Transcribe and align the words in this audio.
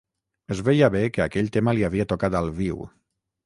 Es 0.55 0.63
veia 0.69 0.89
bé 0.95 1.03
que 1.19 1.23
aquell 1.27 1.53
tema 1.59 1.77
li 1.79 1.87
havia 1.91 2.11
tocat 2.15 2.41
al 2.43 2.53
viu. 2.65 2.85